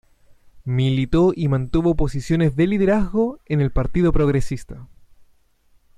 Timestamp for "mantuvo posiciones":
1.47-2.55